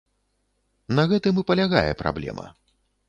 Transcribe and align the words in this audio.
На 0.99 1.05
гэтым 1.11 1.33
і 1.41 1.43
палягае 1.49 1.85
праблема. 2.01 2.45